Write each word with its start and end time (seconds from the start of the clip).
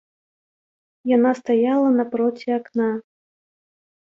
Яна 1.15 1.31
стаяла 1.39 1.89
напроці 1.99 2.47
акна. 2.59 2.89